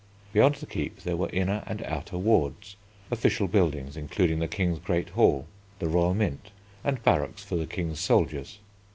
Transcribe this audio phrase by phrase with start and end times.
[0.33, 2.75] Beyond the Keep there were inner and outer wards,
[3.11, 5.45] official buildings including the King's great hall,
[5.77, 6.49] the Royal Mint,
[6.83, 8.57] and barracks for the King's soldiers.